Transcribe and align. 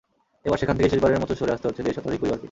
এবার 0.47 0.59
সেখান 0.61 0.75
থেকে 0.77 0.91
শেষবারের 0.93 1.21
মতো 1.23 1.33
সরে 1.39 1.53
আসতে 1.55 1.67
হচ্ছে 1.67 1.83
দেড় 1.85 1.95
শতাধিক 1.97 2.19
পরিবারকে। 2.21 2.39